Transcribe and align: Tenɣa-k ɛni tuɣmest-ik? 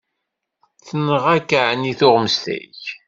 Tenɣa-k 0.85 1.49
ɛni 1.69 1.93
tuɣmest-ik? 1.99 2.83